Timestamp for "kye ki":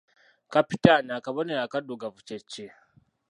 2.27-2.65